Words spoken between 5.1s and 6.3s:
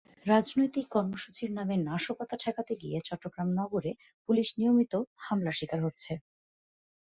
হামলার শিকার হচ্ছে।